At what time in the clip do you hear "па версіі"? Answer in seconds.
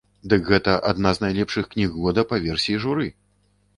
2.33-2.81